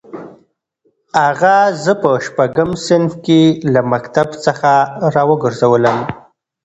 اغا 1.29 1.59
زه 1.83 1.93
په 2.01 2.11
شپږم 2.25 2.69
صنف 2.85 3.13
کې 3.25 3.41
له 3.73 3.81
مکتب 3.91 4.27
څخه 4.45 4.71
راوګرځولم. 5.15 5.97